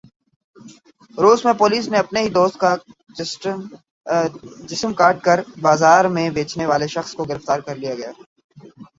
روس 1.17 1.43
میں 1.45 1.53
پولیس 1.53 1.87
نے 1.89 1.97
اپنے 1.97 2.19
ہی 2.21 2.29
دوست 2.29 2.57
کا 2.59 2.71
جسم 4.65 4.93
کاٹ 4.93 5.21
کر 5.23 5.37
بازار 5.61 6.05
میں 6.15 6.29
بیچنے 6.29 6.65
والے 6.65 6.87
شخص 6.87 7.13
کو 7.13 7.23
گرفتار 7.23 7.59
کرلیا 7.59 7.93
گیا 7.95 8.09
ہے 8.09 8.23